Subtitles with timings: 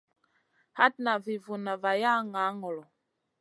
[0.77, 2.83] Hatna vi vunna vaya ŋaa ŋolo.